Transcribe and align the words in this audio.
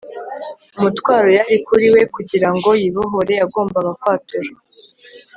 umutwaro 0.77 1.27
yari 1.37 1.55
kuri 1.67 1.87
we. 1.93 2.01
kugira 2.15 2.49
ngo 2.55 2.69
yibohore, 2.81 3.33
yagombaga 3.41 3.91
kwatura 3.99 4.51